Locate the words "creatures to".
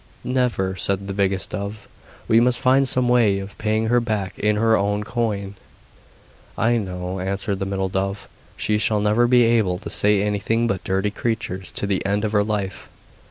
11.11-11.85